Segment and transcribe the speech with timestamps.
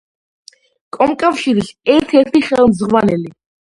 [0.97, 3.37] კომკავშირის ერთ-ერთი ხელმძღვანელი.